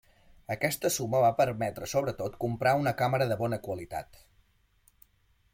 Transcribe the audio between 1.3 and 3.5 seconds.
permetre sobretot comprar una càmera de